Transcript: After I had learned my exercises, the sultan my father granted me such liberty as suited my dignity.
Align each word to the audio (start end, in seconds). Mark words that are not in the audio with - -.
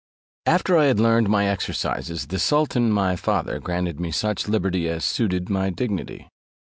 After 0.47 0.79
I 0.79 0.85
had 0.85 0.99
learned 0.99 1.29
my 1.29 1.45
exercises, 1.47 2.25
the 2.25 2.39
sultan 2.39 2.89
my 2.91 3.15
father 3.15 3.59
granted 3.59 3.99
me 3.99 4.09
such 4.09 4.47
liberty 4.47 4.89
as 4.89 5.05
suited 5.05 5.47
my 5.47 5.69
dignity. 5.69 6.27